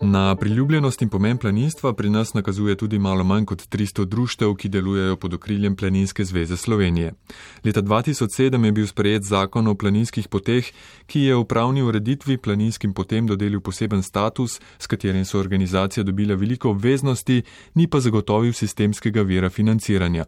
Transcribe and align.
Na 0.00 0.36
priljubljenost 0.36 1.02
in 1.02 1.08
pomen 1.08 1.38
planinstva 1.38 1.92
pri 1.92 2.10
nas 2.10 2.34
nakazuje 2.34 2.76
tudi 2.76 2.98
malo 2.98 3.24
manj 3.24 3.44
kot 3.44 3.62
300 3.68 4.04
društev, 4.04 4.54
ki 4.54 4.68
delujejo 4.68 5.16
pod 5.16 5.34
okriljem 5.34 5.76
Planinske 5.76 6.24
zveze 6.24 6.56
Slovenije. 6.56 7.12
Leta 7.64 7.82
2007 7.82 8.64
je 8.64 8.72
bil 8.72 8.86
sprejet 8.86 9.22
zakon 9.22 9.68
o 9.68 9.74
planinskih 9.74 10.28
poteh, 10.28 10.64
ki 11.06 11.20
je 11.20 11.36
v 11.36 11.44
pravni 11.44 11.82
ureditvi 11.82 12.36
planinskim 12.36 12.94
potem 12.94 13.26
dodelil 13.26 13.60
poseben 13.60 14.02
status, 14.02 14.60
s 14.78 14.86
katerim 14.86 15.24
so 15.24 15.38
organizacije 15.38 16.04
dobile 16.04 16.36
veliko 16.36 16.70
obveznosti, 16.70 17.42
ni 17.74 17.86
pa 17.86 18.00
zagotovil 18.00 18.52
sistemskega 18.52 19.22
vira 19.22 19.50
financiranja. 19.50 20.24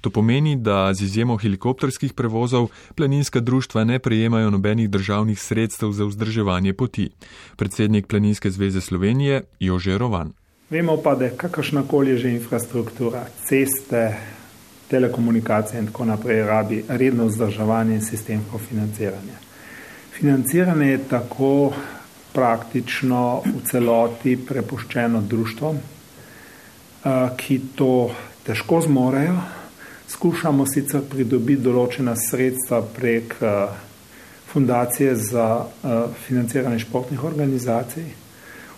To 0.00 0.10
pomeni, 0.10 0.56
da 0.56 0.94
z 0.94 1.02
izjemo 1.02 1.36
helikopterskih 1.36 2.12
prevozov 2.12 2.68
planinska 2.94 3.40
društva 3.40 3.84
ne 3.84 3.98
prejemajo 3.98 4.50
nobenih 4.50 4.90
državnih 4.90 5.40
sredstev 5.40 5.92
za 5.92 6.04
vzdrževanje 6.04 6.19
poti. 6.76 7.10
Predsednik 7.56 8.06
Planinske 8.06 8.50
zveze 8.50 8.80
Slovenije 8.80 9.42
Jože 9.60 9.98
Rovan. 9.98 10.32
Vemo 10.70 10.96
pa, 10.96 11.14
da 11.14 11.30
kakršnakoli 11.30 12.16
že 12.18 12.30
infrastruktura, 12.30 13.26
ceste, 13.44 14.16
telekomunikacije 14.90 15.80
in 15.80 15.86
tako 15.86 16.04
naprej 16.04 16.42
rabi 16.42 16.84
redno 16.88 17.26
vzdrževanje 17.26 17.94
in 17.94 18.02
sistemsko 18.02 18.58
financiranje. 18.58 19.36
Financiranje 20.12 20.86
je 20.86 20.98
tako 21.08 21.72
praktično 22.32 23.42
v 23.46 23.62
celoti 23.64 24.36
prepuščeno 24.36 25.20
društvom, 25.20 25.76
eh, 25.76 27.28
ki 27.36 27.60
to 27.74 28.10
težko 28.46 28.80
zmorejo 28.80 29.40
skušamo 30.10 30.66
sicer 30.66 31.04
pridobiti 31.10 31.62
določena 31.62 32.16
sredstva 32.18 32.82
prek 32.96 33.36
uh, 33.40 33.70
fundacije 34.52 35.16
za 35.16 35.64
uh, 35.64 35.90
financiranje 36.26 36.78
športnih 36.78 37.24
organizacij. 37.24 38.04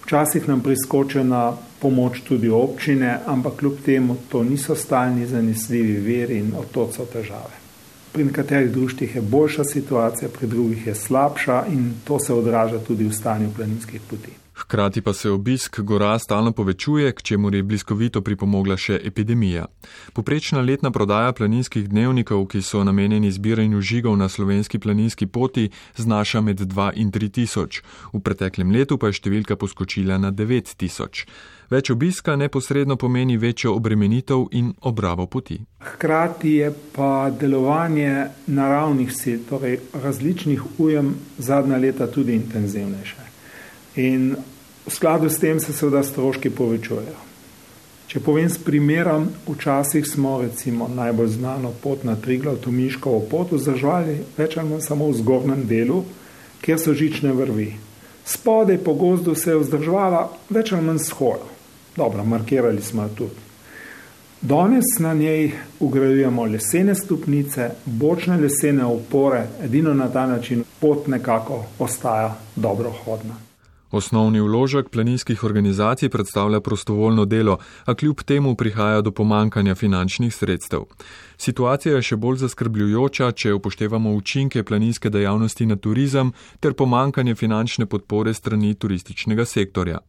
Včasih 0.04 0.48
nam 0.48 0.60
priskoče 0.60 1.24
na 1.24 1.52
pomoč 1.80 2.20
tudi 2.20 2.48
občine, 2.48 3.18
ampak 3.26 3.56
kljub 3.56 3.80
temu 3.84 4.16
to 4.28 4.44
niso 4.44 4.74
stalni 4.74 5.26
zanesljivi 5.26 6.00
veri 6.00 6.38
in 6.38 6.52
od 6.58 6.70
to 6.70 6.88
so 6.92 7.06
težave. 7.06 7.62
Pri 8.12 8.24
nekaterih 8.24 8.70
društvih 8.72 9.14
je 9.16 9.22
boljša 9.22 9.64
situacija, 9.64 10.28
pri 10.28 10.46
drugih 10.46 10.86
je 10.86 10.94
slabša 10.94 11.64
in 11.72 11.94
to 12.04 12.18
se 12.18 12.34
odraža 12.34 12.78
tudi 12.78 13.04
v 13.04 13.12
stanju 13.12 13.50
planinskih 13.56 14.00
poti. 14.10 14.41
Hkrati 14.54 15.00
pa 15.00 15.12
se 15.12 15.30
obisk 15.30 15.80
gora 15.80 16.18
stalno 16.18 16.52
povečuje, 16.52 17.12
k 17.12 17.22
čemu 17.22 17.54
je 17.54 17.62
bliskovito 17.62 18.20
pripomogla 18.20 18.76
še 18.76 19.00
epidemija. 19.04 19.66
Poprečna 20.12 20.60
letna 20.60 20.90
prodaja 20.90 21.32
planinskih 21.32 21.88
dnevnikov, 21.88 22.46
ki 22.46 22.62
so 22.62 22.84
namenjeni 22.84 23.32
zbiranju 23.32 23.80
žigov 23.80 24.16
na 24.16 24.28
slovenski 24.28 24.78
planinski 24.78 25.26
poti, 25.26 25.70
znaša 25.96 26.40
med 26.40 26.60
2 26.60 26.90
in 26.94 27.10
3 27.10 27.30
tisoč. 27.30 27.82
V 28.12 28.20
preteklem 28.20 28.70
letu 28.70 28.98
pa 28.98 29.08
je 29.08 29.20
številka 29.22 29.56
poskočila 29.56 30.18
na 30.18 30.30
9 30.30 30.76
tisoč. 30.76 31.26
Več 31.72 31.88
obiska 31.90 32.36
neposredno 32.36 32.98
pomeni 33.00 33.38
večjo 33.40 33.72
obremenitev 33.72 34.44
in 34.52 34.74
obravo 34.80 35.26
poti. 35.26 35.56
Hkrati 35.80 36.52
je 36.60 36.68
pa 36.92 37.30
delovanje 37.30 38.28
naravnih 38.46 39.08
sil, 39.20 39.40
torej 39.48 39.80
različnih 39.96 40.78
ujem, 40.78 41.14
zadnja 41.38 41.80
leta 41.80 42.06
tudi 42.12 42.36
intenzivnejše. 42.36 43.21
In 43.96 44.36
v 44.86 44.90
skladu 44.90 45.30
s 45.30 45.38
tem 45.38 45.60
se 45.60 45.72
seveda 45.72 46.02
stroški 46.02 46.50
povečujejo. 46.50 47.20
Če 48.12 48.20
povem 48.20 48.48
s 48.50 48.58
primerom, 48.60 49.28
včasih 49.48 50.04
smo 50.04 50.34
recimo 50.42 50.88
najbolj 50.88 51.28
znano 51.36 51.70
pot 51.82 52.02
na 52.04 52.16
Triglav, 52.16 52.58
to 52.60 52.70
Miškovo 52.70 53.22
pot, 53.30 53.52
vzdržali 53.52 54.18
več 54.36 54.56
ali 54.60 54.68
manj 54.68 54.82
samo 54.84 55.06
v 55.08 55.16
zgornjem 55.20 55.62
delu, 55.68 56.02
kjer 56.60 56.80
so 56.80 56.92
žične 56.92 57.32
vrvi. 57.32 57.70
Spodaj 58.28 58.78
po 58.84 58.94
gozdu 58.94 59.34
se 59.34 59.54
je 59.54 59.62
vzdržvala 59.62 60.26
več 60.52 60.74
ali 60.76 60.84
manj 60.88 61.00
shoja. 61.06 61.46
Dobro, 61.96 62.24
markirali 62.24 62.82
smo 62.82 63.06
jo 63.08 63.14
tudi. 63.22 63.48
Danes 64.42 64.98
na 64.98 65.14
njej 65.14 65.52
ugrajujemo 65.80 66.44
lesene 66.44 66.94
stopnice, 66.98 67.70
bočne 67.84 68.36
lesene 68.36 68.84
opore, 68.84 69.46
edino 69.62 69.94
na 69.94 70.08
ta 70.12 70.26
način 70.26 70.64
pot 70.80 71.06
nekako 71.06 71.64
ostaja 71.78 72.34
dobro 72.56 72.90
hodna. 73.04 73.51
Osnovni 73.92 74.40
vložek 74.40 74.88
planinskih 74.88 75.44
organizacij 75.44 76.08
predstavlja 76.08 76.60
prostovoljno 76.60 77.24
delo, 77.24 77.58
a 77.84 77.94
kljub 77.94 78.22
temu 78.22 78.54
prihaja 78.56 79.00
do 79.00 79.10
pomankanja 79.10 79.74
finančnih 79.74 80.34
sredstev. 80.34 80.86
Situacija 81.36 81.94
je 81.96 82.02
še 82.02 82.16
bolj 82.16 82.40
zaskrbljujoča, 82.46 83.32
če 83.32 83.52
upoštevamo 83.52 84.14
učinke 84.16 84.64
planinske 84.64 85.10
dejavnosti 85.10 85.66
na 85.66 85.76
turizem 85.76 86.32
ter 86.60 86.72
pomankanje 86.72 87.34
finančne 87.34 87.86
podpore 87.86 88.34
strani 88.34 88.74
turističnega 88.74 89.44
sektorja. 89.44 90.00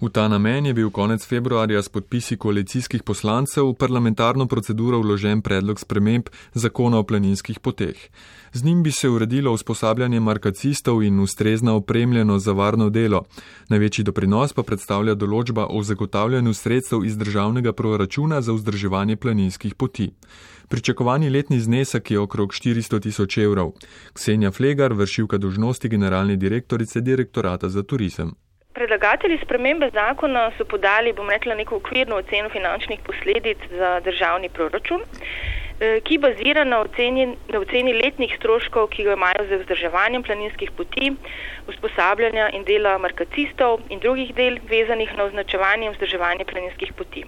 V 0.00 0.08
ta 0.10 0.28
namen 0.28 0.66
je 0.66 0.74
bil 0.74 0.90
konec 0.90 1.26
februarja 1.26 1.82
s 1.82 1.88
podpisi 1.88 2.36
koalicijskih 2.36 3.02
poslancev 3.02 3.68
v 3.68 3.74
parlamentarno 3.74 4.46
proceduro 4.46 4.98
vložen 4.98 5.42
predlog 5.42 5.80
sprememb 5.80 6.28
zakona 6.54 6.98
o 6.98 7.06
planinskih 7.06 7.60
poteh. 7.60 7.96
Z 8.52 8.64
njim 8.64 8.82
bi 8.82 8.90
se 8.92 9.08
uredilo 9.08 9.52
usposabljanje 9.52 10.20
markacistov 10.20 11.02
in 11.02 11.20
ustrezna 11.20 11.74
opremljeno 11.74 12.38
za 12.38 12.52
varno 12.52 12.90
delo. 12.90 13.24
Največji 13.68 14.04
doprinos 14.04 14.52
pa 14.52 14.62
predstavlja 14.62 15.14
določba 15.14 15.66
o 15.66 15.82
zagotavljanju 15.82 16.54
sredstev 16.54 17.04
iz 17.04 17.16
državnega 17.16 17.72
proračuna 17.72 18.40
za 18.42 18.52
vzdrževanje 18.52 19.16
planinskih 19.16 19.74
poti. 19.74 20.12
Pričakovani 20.68 21.30
letni 21.30 21.60
znesek 21.60 22.10
je 22.10 22.18
okrog 22.18 22.52
400 22.52 23.00
tisoč 23.00 23.38
evrov. 23.38 23.74
Ksenja 24.12 24.50
Flegar, 24.50 24.92
vršilka 24.92 25.38
dožnosti 25.38 25.88
generalne 25.88 26.36
direktorice 26.36 27.00
direktorata 27.00 27.68
za 27.68 27.82
turizem. 27.82 28.34
Predlagatelji 28.74 29.36
spremembe 29.38 29.86
zakona 29.94 30.40
so 30.58 30.64
podali, 30.66 31.12
bom 31.14 31.28
rekla, 31.30 31.54
neko 31.54 31.76
okvirno 31.76 32.16
oceno 32.16 32.48
finančnih 32.50 33.04
posledic 33.06 33.60
za 33.70 33.90
državni 34.06 34.48
proračun, 34.56 35.04
eh, 35.04 36.00
ki 36.08 36.18
bazira 36.24 36.64
na 36.64 36.80
oceni, 36.80 37.26
na 37.52 37.60
oceni 37.60 37.94
letnih 38.00 38.34
stroškov, 38.38 38.88
ki 38.96 39.06
ga 39.06 39.14
imajo 39.14 39.46
za 39.50 39.60
vzdrževanjem 39.62 40.26
planinskih 40.26 40.74
poti, 40.80 41.12
usposabljanja 41.70 42.48
in 42.58 42.66
dela 42.72 42.98
markacistov 42.98 43.86
in 43.90 44.02
drugih 44.02 44.34
del 44.34 44.58
vezanih 44.74 45.16
na 45.16 45.30
označevanje 45.30 45.86
in 45.86 45.94
vzdrževanje 45.94 46.50
planinskih 46.50 46.92
poti. 46.98 47.24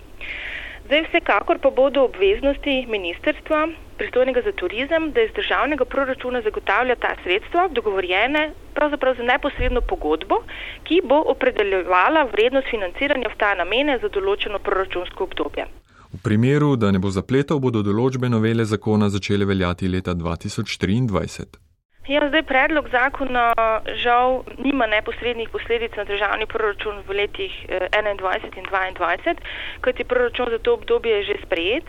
Zdaj 0.87 1.03
vsekakor 1.03 1.59
pa 1.59 1.71
bodo 1.71 2.05
obveznosti 2.05 2.75
ministerstva, 2.89 3.69
pristojnega 3.99 4.41
za 4.45 4.53
turizem, 4.53 5.11
da 5.13 5.23
iz 5.23 5.33
državnega 5.35 5.85
proračuna 5.85 6.43
zagotavlja 6.43 6.95
ta 6.95 7.11
sredstva, 7.23 7.69
dogovorjene 7.69 8.53
pravzaprav 8.75 9.17
za 9.17 9.23
neposredno 9.23 9.81
pogodbo, 9.81 10.39
ki 10.85 11.01
bo 11.05 11.19
opredeljevala 11.35 12.23
vrednost 12.33 12.71
financiranja 12.71 13.35
v 13.35 13.39
ta 13.43 13.55
namene 13.59 13.99
za 13.99 14.09
določeno 14.09 14.63
proračunsko 14.63 15.27
obdobje. 15.27 15.67
V 16.15 16.23
primeru, 16.23 16.77
da 16.77 16.95
ne 16.95 17.03
bo 17.03 17.11
zapletal, 17.11 17.59
bodo 17.59 17.83
določbe 17.83 18.31
novele 18.31 18.65
zakona 18.65 19.11
začele 19.11 19.45
veljati 19.45 19.91
leta 19.91 20.15
2023. 20.15 21.66
Ja, 22.07 22.21
zdaj 22.29 22.45
predlog 22.47 22.87
zakona 22.89 23.51
žal 23.99 24.45
nima 24.63 24.87
neposrednih 24.87 25.49
posledic 25.51 25.97
na 25.99 26.05
državni 26.07 26.47
proračun 26.47 27.01
v 27.03 27.17
letih 27.19 27.55
2021 27.67 28.59
in 28.61 28.67
2022, 28.71 29.35
kajti 29.81 30.05
proračun 30.05 30.47
za 30.55 30.59
to 30.59 30.75
obdobje 30.79 31.17
je 31.17 31.25
že 31.25 31.37
sprejet. 31.43 31.85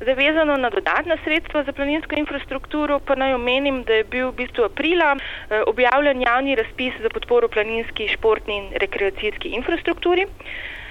Zavezano 0.00 0.56
na 0.56 0.70
dodatna 0.70 1.16
sredstva 1.24 1.64
za 1.64 1.72
planinsko 1.72 2.16
infrastrukturo 2.16 2.98
pa 3.04 3.14
naj 3.14 3.34
omenim, 3.34 3.82
da 3.84 4.00
je 4.00 4.04
bil 4.04 4.32
v 4.32 4.36
bistvu 4.40 4.64
aprila 4.64 5.12
eh, 5.12 5.60
objavljen 5.66 6.24
javni 6.24 6.56
razpis 6.56 6.96
za 7.04 7.12
podporo 7.12 7.48
planinski, 7.48 8.08
športni 8.08 8.56
in 8.56 8.66
rekreacijski 8.80 9.52
infrastrukturi 9.60 10.24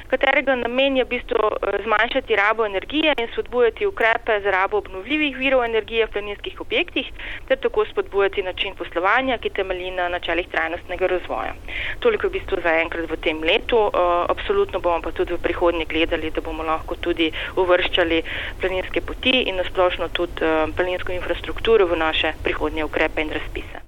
katerega 0.08 0.56
namen 0.56 0.98
je 0.98 1.04
v 1.04 1.08
bistvu 1.08 1.38
eh, 1.38 1.78
zmanjšati 1.84 2.36
rabo 2.36 2.66
energije 2.66 3.14
in 3.18 3.28
spodbujati 3.34 3.86
ukrepe 3.86 4.40
za 4.44 4.52
rabo 4.52 4.78
obnovljivih 4.78 5.38
virov 5.38 5.64
energije 5.66 6.06
v 6.06 6.12
planinskih 6.12 6.62
objektih, 6.62 7.12
ter 7.48 7.58
tako 7.58 7.86
spodbujati 7.86 8.44
način 8.44 8.76
poslovanja, 8.76 9.38
ki 9.38 9.50
temelji 9.50 9.92
na 9.92 10.10
načelih 10.10 10.48
trajnostnega 10.48 11.08
razvoja. 11.08 11.54
Toliko 12.00 12.28
v 12.28 12.32
bistvu 12.40 12.62
zaenkrat 12.64 13.10
v 13.12 13.18
tem 13.18 13.44
letu. 13.44 13.78
Eh, 13.94 14.26
absolutno 14.30 14.80
bomo 14.80 15.02
pa 15.02 15.12
tudi 15.12 15.34
v 15.34 15.44
prihodnje 15.44 15.86
gledali, 15.86 16.32
da 16.32 16.42
bomo 16.42 16.64
lahko 16.64 16.96
tudi 16.96 17.32
uvrščali 17.56 18.24
planinske 18.62 19.02
poti 19.02 19.44
in 19.50 19.56
nasplošno 19.62 20.10
tudi 20.10 20.42
eh, 20.42 20.68
planinsko 20.76 21.12
infrastrukturo 21.12 21.86
v 21.86 21.98
naše 21.98 22.34
prihodnje 22.44 22.84
ukrepe 22.84 23.22
in 23.22 23.32
razpise. 23.32 23.83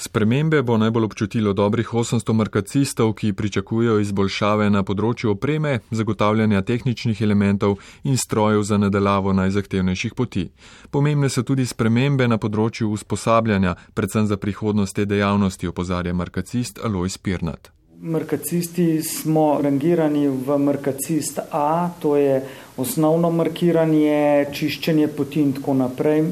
Spremembe 0.00 0.62
bo 0.62 0.76
najbolj 0.78 1.04
občutilo 1.04 1.52
dobrih 1.52 1.88
800 1.92 2.32
markacistov, 2.32 3.12
ki 3.18 3.32
pričakujejo 3.32 3.96
izboljšave 3.98 4.68
na 4.70 4.84
področju 4.86 5.32
opreme, 5.32 5.80
zagotavljanja 5.90 6.62
tehničnih 6.62 7.22
elementov 7.26 7.80
in 8.06 8.14
strojev 8.16 8.62
za 8.62 8.78
nadaljavo 8.78 9.34
najzahtevnejših 9.34 10.14
poti. 10.14 10.44
Pomembne 10.90 11.28
so 11.28 11.42
tudi 11.42 11.66
spremembe 11.66 12.28
na 12.30 12.38
področju 12.38 12.92
usposabljanja, 12.94 13.74
predvsem 13.94 14.30
za 14.30 14.38
prihodnost 14.38 14.94
te 14.94 15.04
dejavnosti, 15.04 15.66
opozarja 15.66 16.14
markacist 16.14 16.78
Alois 16.78 17.18
Pirnat. 17.18 17.77
Markacisti 18.00 19.02
smo 19.02 19.58
rangirani 19.62 20.28
v 20.28 20.58
markacist 20.58 21.40
A, 21.50 21.90
to 21.98 22.14
je 22.16 22.44
osnovno 22.76 23.30
markiranje, 23.34 24.46
čiščenje 24.54 25.08
poti 25.16 25.40
in 25.42 25.50
tako 25.56 25.74
naprej. 25.74 26.22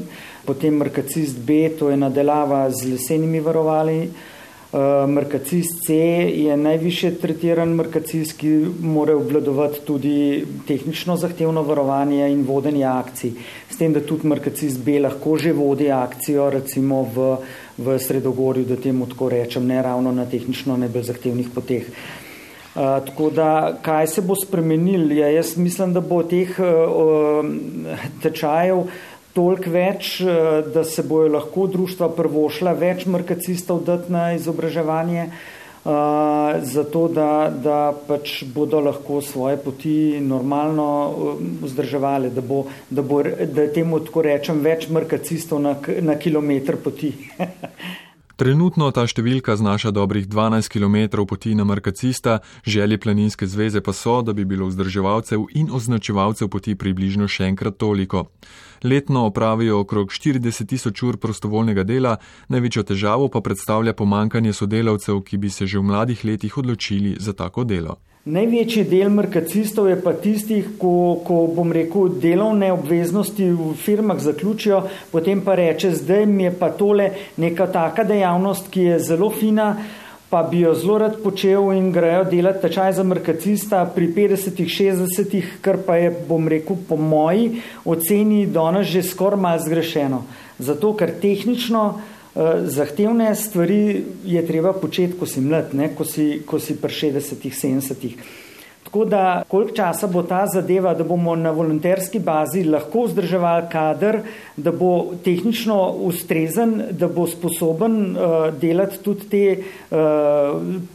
Potem 0.47 0.77
markacist 0.79 1.41
B, 1.43 1.67
to 1.75 1.89
je 1.91 1.97
nadelava 1.99 2.61
z 2.71 2.93
lesenimi 2.93 3.43
varovali, 3.43 3.97
Merkacist 5.07 5.85
C 5.87 5.93
je 5.93 6.57
najviše 6.57 7.13
tretiran 7.21 7.69
merkacist, 7.71 8.35
ki 8.37 8.49
mora 8.83 9.15
obvladovati 9.15 9.79
tudi 9.87 10.43
tehnično 10.67 11.15
zahtevno 11.15 11.63
varovanje 11.63 12.27
in 12.31 12.43
vodenje 12.43 12.83
akcij. 12.83 13.31
S 13.69 13.77
tem, 13.79 13.93
da 13.93 14.03
tudi 14.03 14.27
merkacist 14.27 14.83
B 14.83 14.99
lahko 14.99 15.37
že 15.37 15.53
vodi 15.55 15.87
akcijo, 15.91 16.49
recimo 16.49 17.03
v, 17.15 17.37
v 17.77 17.97
Sredogorju, 17.99 18.65
da 18.67 18.75
temu 18.75 19.07
tako 19.07 19.29
rečem, 19.29 19.67
ne 19.67 19.81
ravno 19.81 20.11
na 20.11 20.25
tehnično 20.25 20.77
najbolj 20.77 21.03
zahtevnih 21.13 21.49
poteh. 21.55 21.87
Uh, 22.77 22.99
tako 23.05 23.29
da, 23.29 23.77
kaj 23.81 24.07
se 24.07 24.21
bo 24.21 24.35
spremenil? 24.35 25.11
Ja, 25.11 25.31
jaz 25.31 25.55
mislim, 25.57 25.93
da 25.93 26.01
bo 26.01 26.21
teh 26.23 26.59
uh, 26.59 27.45
tečajev 28.21 28.83
toliko 29.37 29.69
več, 29.69 30.17
eh, 30.21 30.63
da 30.73 30.83
se 30.83 31.03
bojo 31.05 31.29
lahko 31.35 31.67
društva 31.69 32.09
prvošla 32.17 32.73
več 32.73 33.05
markacistov 33.05 33.83
dati 33.85 34.11
na 34.13 34.31
izobraževanje, 34.33 35.27
uh, 35.27 36.57
zato 36.63 37.03
da, 37.13 37.29
da 37.63 37.77
pač 38.07 38.41
bodo 38.53 38.81
lahko 38.83 39.21
svoje 39.21 39.59
poti 39.61 39.93
normalno 40.21 40.87
eh, 41.11 41.45
vzdrževali, 41.67 42.33
da, 42.33 42.41
bo, 42.41 42.63
da, 42.89 43.05
bo, 43.05 43.21
da 43.23 43.67
temu 43.73 44.01
tako 44.09 44.25
rečem 44.25 44.59
več 44.65 44.89
markacistov 44.89 45.61
na, 45.61 45.77
na 46.01 46.17
kilometr 46.17 46.81
poti. 46.83 47.13
Trenutno 48.37 48.91
ta 48.93 49.01
številka 49.09 49.55
znaša 49.57 49.89
dobrih 49.89 50.27
12 50.29 50.69
km 50.69 51.23
poti 51.25 51.55
na 51.57 51.63
Markacista, 51.65 52.35
želje 52.61 52.99
planinske 53.01 53.47
zveze 53.49 53.81
pa 53.81 53.95
so, 53.97 54.19
da 54.21 54.35
bi 54.37 54.45
bilo 54.45 54.67
vzdrževalcev 54.69 55.47
in 55.57 55.71
označevalcev 55.73 56.51
poti 56.53 56.75
približno 56.77 57.25
še 57.25 57.47
enkrat 57.49 57.79
toliko. 57.81 58.27
Letno 58.85 59.25
opravijo 59.31 59.79
okrog 59.81 60.13
40 60.13 60.69
tisoč 60.69 61.01
ur 61.01 61.17
prostovoljnega 61.17 61.81
dela, 61.81 62.19
največjo 62.53 62.83
težavo 62.93 63.31
pa 63.33 63.41
predstavlja 63.41 63.97
pomankanje 63.97 64.53
sodelavcev, 64.53 65.23
ki 65.25 65.41
bi 65.41 65.49
se 65.49 65.65
že 65.65 65.81
v 65.81 65.89
mladih 65.89 66.21
letih 66.21 66.61
odločili 66.61 67.17
za 67.17 67.33
tako 67.33 67.65
delo. 67.65 67.97
Največji 68.27 68.81
del 68.83 69.07
merkacistov 69.07 69.85
je 69.87 69.95
pa 70.03 70.11
tistih, 70.11 70.65
ko, 70.75 71.21
ko 71.23 71.45
bom 71.47 71.69
rekel, 71.71 72.09
delovne 72.19 72.73
obveznosti 72.75 73.45
v 73.55 73.69
firmah 73.79 74.19
zaključijo, 74.19 74.81
potem 75.13 75.39
pa 75.45 75.55
reče, 75.55 75.93
zdaj 75.95 76.25
mi 76.27 76.43
je 76.43 76.51
pa 76.59 76.67
tole 76.75 77.05
neka 77.39 77.69
taka 77.71 78.03
dejavnost, 78.03 78.67
ki 78.73 78.83
je 78.83 78.97
zelo 78.99 79.29
fina, 79.31 79.69
pa 80.27 80.41
bi 80.43 80.65
jo 80.65 80.73
zelo 80.75 80.97
rad 81.05 81.15
počel 81.23 81.71
in 81.77 81.87
grejo 81.95 82.25
delati 82.27 82.65
tečaj 82.65 82.97
za 82.99 83.07
merkacista 83.07 83.85
pri 83.95 84.11
50-60, 84.11 85.63
kar 85.63 85.79
pa 85.87 85.95
je, 85.95 86.11
bom 86.27 86.51
rekel, 86.51 86.75
po 86.89 86.99
moji 86.99 87.61
oceni 87.87 88.43
danes 88.43 88.91
že 88.91 89.07
skoraj 89.07 89.39
malo 89.39 89.63
zgrešeno. 89.63 90.21
Zato, 90.59 90.91
ker 90.99 91.15
tehnično 91.21 91.87
Eh, 91.95 92.16
zahtevne 92.63 93.35
stvari 93.35 94.03
je 94.25 94.41
treba 94.47 94.73
početi, 94.73 95.17
ko 95.19 95.25
si 95.25 95.41
mlad, 95.41 95.73
ne, 95.73 95.89
ko 95.95 96.05
si, 96.05 96.41
ko 96.45 96.59
si 96.59 96.77
pri 96.77 96.93
60-ih, 96.93 97.55
70-ih. 97.55 98.19
Tako 98.87 99.05
da, 99.05 99.43
koliko 99.47 99.75
časa 99.75 100.07
bo 100.07 100.21
ta 100.23 100.45
zadeva, 100.47 100.93
da 100.93 101.03
bomo 101.03 101.35
na 101.35 101.51
volonterski 101.51 102.19
bazi 102.19 102.61
lahko 102.63 103.03
vzdrževali 103.03 103.65
kader, 103.71 104.19
da 104.57 104.71
bo 104.71 105.11
tehnično 105.25 105.75
ustrezen, 106.07 106.83
da 106.91 107.07
bo 107.07 107.25
sposoben 107.27 107.97
uh, 108.15 108.37
delati 108.61 109.01
tudi 109.03 109.27
te 109.29 109.43
uh, 109.59 109.97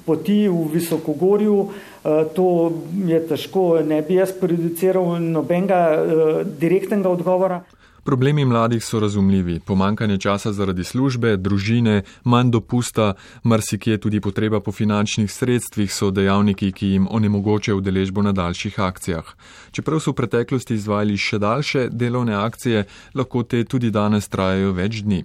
poti 0.07 0.49
v 0.49 0.65
visokogorju, 0.73 1.59
uh, 1.61 2.25
to 2.35 2.73
je 3.05 3.21
težko, 3.29 3.67
ne 3.85 4.01
bi 4.03 4.17
jaz 4.17 4.33
produciral 4.41 5.19
nobenega 5.21 5.85
uh, 5.93 6.43
direktnega 6.47 7.13
odgovora. 7.13 7.61
Problemi 8.05 8.45
mladih 8.45 8.85
so 8.85 9.01
razumljivi. 9.01 9.61
Pomankanje 9.61 10.19
časa 10.19 10.53
zaradi 10.53 10.85
službe, 10.85 11.37
družine, 11.37 12.03
manj 12.25 12.51
dopusta, 12.51 13.15
marsikje 13.43 13.99
tudi 13.99 14.21
potreba 14.21 14.61
po 14.61 14.73
finančnih 14.73 15.31
sredstvih 15.33 15.93
so 15.95 16.11
dejavniki, 16.11 16.73
ki 16.73 16.87
jim 16.87 17.07
onemogočajo 17.11 17.77
udeležbo 17.79 18.23
na 18.23 18.33
daljših 18.33 18.81
akcijah. 18.81 19.29
Čeprav 19.71 20.01
so 20.01 20.11
v 20.11 20.19
preteklosti 20.19 20.75
izvajali 20.75 21.17
še 21.17 21.39
daljše 21.39 21.89
delovne 21.93 22.35
akcije, 22.35 22.85
lahko 23.15 23.43
te 23.43 23.63
tudi 23.65 23.91
danes 23.91 24.27
trajajo 24.29 24.73
več 24.73 25.05
dni. 25.07 25.23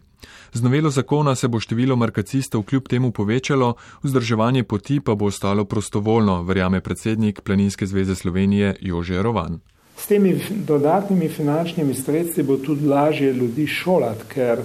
Z 0.54 0.62
novelo 0.62 0.90
zakona 0.90 1.36
se 1.36 1.48
bo 1.48 1.60
število 1.60 1.96
markacistov 1.96 2.64
kljub 2.64 2.88
temu 2.88 3.12
povečalo, 3.12 3.74
vzdrževanje 4.04 4.64
poti 4.64 5.00
pa 5.00 5.16
bo 5.16 5.26
ostalo 5.34 5.66
prostovoljno, 5.66 6.44
verjame 6.44 6.82
predsednik 6.82 7.42
Planinske 7.42 7.88
zveze 7.88 8.16
Slovenije 8.16 8.76
Jože 8.82 9.22
Rovan. 9.22 9.60
S 9.98 10.08
temi 10.08 10.40
dodatnimi 10.50 11.30
finančnimi 11.30 11.94
sredstvi 11.94 12.44
bo 12.44 12.58
tudi 12.58 12.86
lažje 12.88 13.34
ljudi 13.34 13.68
šolati, 13.68 14.24
ker 14.34 14.62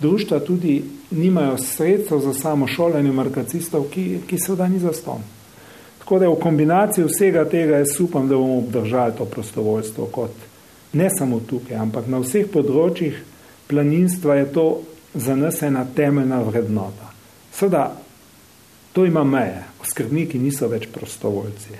društva 0.00 0.40
tudi 0.40 0.82
nimajo 1.10 1.58
sredstev 1.58 2.18
za 2.20 2.34
samo 2.34 2.66
šolanje 2.66 3.12
markacistov, 3.12 3.84
ki, 3.90 4.18
ki 4.26 4.38
seveda 4.38 4.68
ni 4.68 4.78
zaston. 4.78 5.22
Tako 5.98 6.18
da 6.18 6.28
v 6.28 6.40
kombinaciji 6.40 7.04
vsega 7.04 7.44
tega 7.44 7.78
jaz 7.78 8.00
upam, 8.00 8.28
da 8.28 8.36
bomo 8.36 8.58
obdržali 8.58 9.12
to 9.18 9.24
prostovoljstvo 9.24 10.06
kot 10.06 10.30
ne 10.92 11.10
samo 11.18 11.40
tukaj, 11.40 11.76
ampak 11.76 12.06
na 12.08 12.18
vseh 12.22 12.46
področjih 12.48 13.18
planinstva 13.68 14.38
je 14.40 14.46
to 14.52 14.66
za 15.14 15.36
nas 15.36 15.62
ena 15.62 15.84
temeljna 15.94 16.40
vrednota. 16.42 17.12
Seveda, 17.52 17.92
to 18.92 19.04
ima 19.04 19.24
meje, 19.24 19.62
skrbniki 19.84 20.38
niso 20.38 20.68
več 20.68 20.88
prostovoljci, 20.92 21.76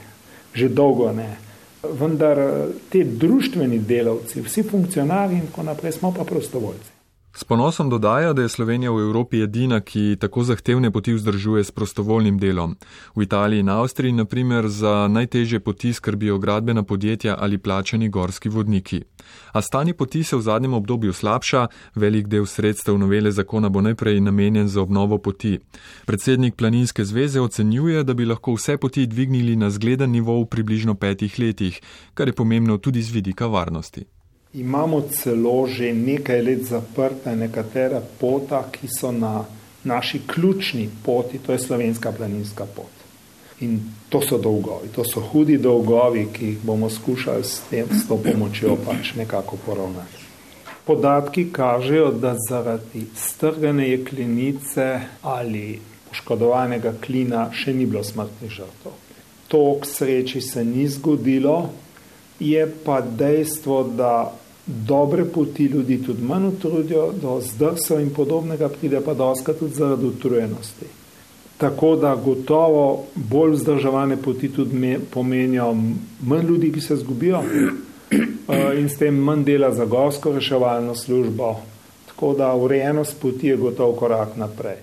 že 0.55 0.69
dolgo 0.69 1.13
ne 1.13 1.48
vendar 1.83 2.67
te 2.89 3.05
društveni 3.05 3.79
delavci, 3.79 4.43
vsi 4.43 4.63
funkcionarji 4.63 5.39
in 5.39 5.47
tako 5.47 5.63
naprej 5.63 5.93
smo 5.93 6.13
pa 6.15 6.25
prostovoljci. 6.25 6.98
S 7.35 7.45
ponosom 7.45 7.91
dodaja, 7.91 8.33
da 8.33 8.43
je 8.43 8.49
Slovenija 8.49 8.91
v 8.91 9.01
Evropi 9.01 9.43
edina, 9.43 9.81
ki 9.81 10.17
tako 10.21 10.43
zahtevne 10.43 10.91
poti 10.91 11.13
vzdržuje 11.15 11.65
s 11.65 11.71
prostovoljnim 11.71 12.39
delom. 12.39 12.77
V 13.15 13.23
Italiji 13.23 13.61
in 13.61 13.69
Avstriji, 13.69 14.13
na 14.13 14.25
primer, 14.25 14.69
za 14.69 15.09
najtežje 15.09 15.61
poti 15.61 15.93
skrbijo 15.93 16.39
gradbena 16.39 16.83
podjetja 16.83 17.37
ali 17.39 17.59
plačani 17.59 18.09
gorski 18.09 18.49
vodniki. 18.49 19.03
A 19.53 19.63
stanje 19.63 19.95
poti 19.95 20.25
se 20.25 20.37
v 20.37 20.41
zadnjem 20.41 20.75
obdobju 20.75 21.13
slabša, 21.13 21.67
velik 21.95 22.27
del 22.27 22.47
sredstev 22.47 22.99
novele 22.99 23.31
zakona 23.31 23.69
bo 23.69 23.81
najprej 23.81 24.21
namenjen 24.21 24.69
za 24.69 24.83
obnovo 24.83 25.19
poti. 25.19 25.59
Predsednik 26.07 26.57
Planinske 26.57 27.05
zveze 27.05 27.41
ocenjuje, 27.41 28.05
da 28.05 28.15
bi 28.15 28.25
lahko 28.25 28.55
vse 28.55 28.77
poti 28.77 29.07
dvignili 29.07 29.57
na 29.57 29.71
zgleden 29.71 30.11
nivo 30.11 30.41
v 30.43 30.47
približno 30.47 30.95
petih 30.95 31.39
letih, 31.39 31.81
kar 32.15 32.29
je 32.29 32.35
pomembno 32.35 32.79
tudi 32.79 33.03
z 33.03 33.11
vidika 33.11 33.47
varnosti. 33.47 34.18
Imamo 34.55 35.01
celo 35.01 35.67
že 35.67 35.93
nekaj 35.93 36.43
let 36.43 36.63
zaprte 36.65 37.37
nekatere 37.37 38.01
pota, 38.21 38.65
ki 38.73 38.89
so 38.89 39.13
na 39.13 39.45
naši 39.85 40.21
ključni 40.27 40.89
poti, 41.05 41.39
to 41.39 41.53
je 41.53 41.59
slovenska 41.59 42.13
planinska 42.13 42.67
pot. 42.77 42.93
In 43.61 43.81
to 44.09 44.21
so 44.23 44.39
dolgovi, 44.39 44.89
to 44.95 45.05
so 45.05 45.21
hudi 45.21 45.59
dolgovi, 45.59 46.29
ki 46.33 46.47
jih 46.47 46.59
bomo 46.63 46.91
skušali 46.91 47.45
s, 47.45 47.61
tem, 47.71 47.87
s 47.91 48.09
to 48.09 48.17
pomočjo 48.17 48.77
pač 48.87 49.15
nekako 49.17 49.57
poravnati. 49.67 50.25
Podatki 50.85 51.49
kažejo, 51.53 52.13
da 52.13 52.37
zaradi 52.49 53.05
strgane 53.17 53.91
jeklenice 53.91 55.01
ali 55.23 55.81
poškodovanega 56.09 56.95
klina 57.05 57.51
še 57.53 57.75
ni 57.75 57.87
bilo 57.87 58.05
smrtnih 58.05 58.51
žrtev. 58.51 58.95
To 59.49 59.61
k 59.81 59.87
sreči 59.87 60.41
se 60.41 60.65
ni 60.65 60.89
zgodilo, 60.89 61.71
je 62.41 62.75
pa 62.85 63.01
dejstvo, 63.01 63.83
da 63.83 64.35
dobre 64.67 65.25
poti 65.25 65.65
ljudi 65.65 66.03
tudi 66.03 66.23
manj 66.23 66.47
utrudijo, 66.47 67.13
do 67.23 67.41
zdrsov 67.41 68.01
in 68.01 68.11
podobnega 68.15 68.69
pride 68.69 69.01
pa 69.05 69.15
doska 69.15 69.53
tudi 69.53 69.75
zaradi 69.75 70.07
utrujenosti. 70.07 70.87
Tako 71.59 71.97
da 71.97 72.15
gotovo 72.25 73.05
bolj 73.15 73.53
vzdrževane 73.53 74.17
poti 74.17 74.53
tudi 74.53 74.99
pomenijo 75.11 75.75
manj 76.21 76.47
ljudi, 76.47 76.73
ki 76.73 76.81
se 76.81 76.97
zgubijo 76.97 77.43
eh, 78.49 78.81
in 78.81 78.89
s 78.89 78.99
tem 78.99 79.15
manj 79.15 79.45
dela 79.45 79.73
za 79.75 79.85
gorsko 79.85 80.33
reševalno 80.33 80.95
službo. 80.95 81.57
Tako 82.07 82.35
da 82.35 82.55
urejenost 82.55 83.21
poti 83.21 83.47
je 83.47 83.57
gotovo 83.57 83.93
korak 83.93 84.37
naprej. 84.37 84.77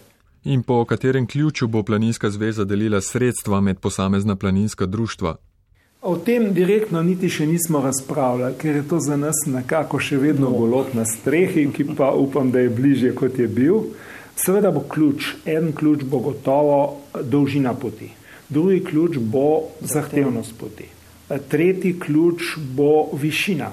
In 0.43 0.63
po 0.63 0.85
katerem 0.85 1.27
ključu 1.27 1.67
bo 1.67 1.83
planinska 1.83 2.29
zveza 2.29 2.63
delila 2.63 3.01
sredstva 3.01 3.61
med 3.61 3.79
posamezna 3.79 4.35
planinska 4.35 4.85
društva? 4.85 5.35
O 6.05 6.17
tem 6.21 6.51
direktno 6.53 7.01
niti 7.01 7.25
še 7.33 7.47
nismo 7.49 7.79
razpravljali, 7.81 8.53
ker 8.61 8.75
je 8.77 8.83
to 8.85 8.99
za 9.01 9.15
nas 9.17 9.39
nekako 9.49 9.97
še 9.97 10.19
vedno 10.21 10.51
golot 10.53 10.91
na 10.93 11.01
strehi, 11.09 11.63
ki 11.73 11.95
pa 11.97 12.11
upam, 12.13 12.51
da 12.53 12.61
je 12.61 12.69
bližje 12.69 13.15
kot 13.17 13.39
je 13.41 13.47
bil. 13.49 13.79
Seveda 14.37 14.69
bo 14.69 14.83
ključ, 14.85 15.31
en 15.49 15.71
ključ 15.73 16.03
bo 16.05 16.19
gotovo 16.27 16.77
dolžina 17.25 17.73
poti, 17.73 18.11
drugi 18.53 18.83
ključ 18.85 19.17
bo 19.17 19.73
zahtevnost. 19.81 20.53
poti, 20.59 20.85
tretji 21.49 21.95
ključ 21.99 22.53
bo 22.77 23.09
višina. 23.17 23.71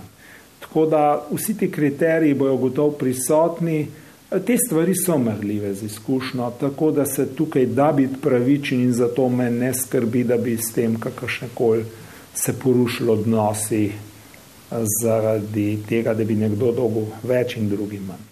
Tako 0.64 0.86
da 0.86 1.04
vsi 1.28 1.58
ti 1.58 1.68
kriteriji 1.70 2.34
bojo 2.34 2.56
gotovo 2.56 2.96
prisotni, 2.96 3.88
te 4.46 4.56
stvari 4.56 4.94
so 4.96 5.18
merljive 5.18 5.74
z 5.74 5.84
izkušnjo, 5.84 6.52
tako 6.60 6.90
da 6.96 7.04
se 7.06 7.28
tukaj 7.36 7.66
da 7.66 7.92
biti 7.92 8.22
pravičen 8.22 8.80
in 8.80 8.92
zato 8.92 9.28
me 9.28 9.50
ne 9.50 9.74
skrbi, 9.74 10.24
da 10.24 10.40
bi 10.40 10.56
s 10.56 10.72
tem 10.72 10.96
kakršne 10.96 11.52
koli 11.54 11.84
se 12.44 12.58
porušili 12.58 13.11
odnosi 13.11 13.92
zaradi 15.02 15.78
tega, 15.88 16.14
da 16.14 16.25
bi 16.25 16.34
nekdo 16.34 16.72
dolgo 16.72 17.06
več 17.22 17.56
in 17.56 17.68
drugi 17.70 18.00
manj. 18.00 18.28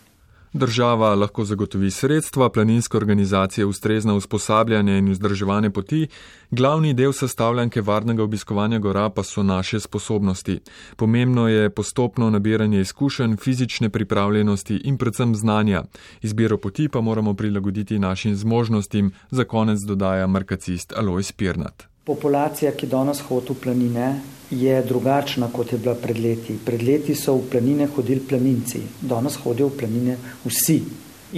Država 0.53 1.13
lahko 1.15 1.45
zagotovi 1.45 1.91
sredstva, 1.91 2.49
planinske 2.51 2.97
organizacije 2.97 3.67
ustrezna 3.67 4.15
usposabljanje 4.15 4.97
in 4.99 5.11
vzdrževanje 5.13 5.71
poti, 5.71 6.09
glavni 6.51 6.91
del 6.95 7.13
sestavljanke 7.13 7.81
varnega 7.87 8.23
obiskovanja 8.23 8.79
gora 8.79 9.11
pa 9.11 9.23
so 9.23 9.43
naše 9.43 9.81
sposobnosti. 9.81 10.59
Pomembno 10.97 11.49
je 11.49 11.71
postopno 11.71 12.31
nabiranje 12.31 12.81
izkušenj, 12.81 13.37
fizične 13.37 13.91
pripravljenosti 13.91 14.81
in 14.85 14.99
predvsem 14.99 15.35
znanja. 15.35 15.85
Izbiro 16.23 16.59
poti 16.59 16.89
pa 16.89 17.01
moramo 17.01 17.35
prilagoditi 17.35 17.99
našim 17.99 18.35
zmožnostim, 18.37 19.13
za 19.31 19.45
konec 19.45 19.79
dodaja 19.87 20.27
markacist 20.27 20.93
Alois 20.97 21.33
Pirnat. 21.33 21.90
Populacija, 22.05 22.73
ki 22.73 22.87
danes 22.89 23.21
hodi 23.29 23.53
v 23.53 23.61
planine, 23.61 24.07
je 24.51 24.83
drugačna, 24.83 25.51
kot 25.53 25.73
je 25.73 25.79
bila 25.79 25.95
pred 25.95 26.19
leti. 26.19 26.57
Pred 26.65 26.83
leti 26.83 27.15
so 27.15 27.37
v 27.37 27.47
planine 27.51 27.87
hodili 27.87 28.21
planinci, 28.21 28.81
danes 29.01 29.37
hodijo 29.45 29.69
v 29.69 29.77
planine 29.79 30.17
vsi. 30.45 30.81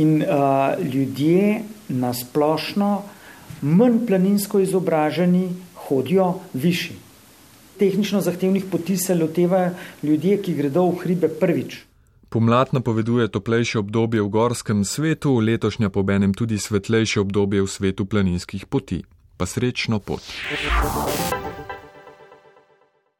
In 0.00 0.22
uh, 0.22 0.78
ljudje 0.80 1.60
na 1.88 2.14
splošno, 2.14 3.02
manj 3.62 4.06
planinsko 4.06 4.60
izobraženi, 4.60 5.48
hodijo 5.88 6.38
višji. 6.54 6.96
Tehnično 7.78 8.20
zahtevnih 8.20 8.64
poti 8.70 8.96
se 8.96 9.14
lotevajo 9.14 9.74
ljudje, 10.02 10.38
ki 10.42 10.54
gredo 10.54 10.86
v 10.86 11.00
hribe 11.02 11.28
prvič. 11.28 11.82
Pomlad 12.28 12.70
napoveduje 12.72 13.28
toplejše 13.28 13.78
obdobje 13.78 14.22
v 14.22 14.28
gorskem 14.28 14.84
svetu, 14.84 15.34
letošnja 15.40 15.90
pobenem 15.90 16.32
tudi 16.34 16.58
svetlejše 16.58 17.20
obdobje 17.20 17.62
v 17.62 17.68
svetu 17.68 18.06
planinskih 18.06 18.66
poti 18.66 19.02
pa 19.36 19.46
srečno 19.46 19.98
pot. 19.98 20.22